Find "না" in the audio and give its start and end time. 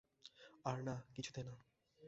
0.83-0.95, 1.43-1.53